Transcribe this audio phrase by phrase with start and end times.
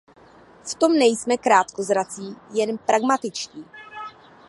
[0.63, 3.65] V tom nejsme krátkozrací, jen pragmatičtí.